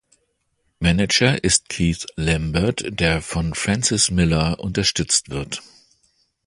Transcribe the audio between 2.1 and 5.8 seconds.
Lambert, der von Frances Millar unterstützt wird.